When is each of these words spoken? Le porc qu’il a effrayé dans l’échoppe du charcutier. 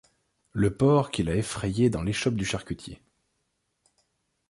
Le 0.53 0.75
porc 0.75 1.11
qu’il 1.11 1.29
a 1.29 1.35
effrayé 1.35 1.91
dans 1.91 2.01
l’échoppe 2.01 2.33
du 2.33 2.43
charcutier. 2.43 3.03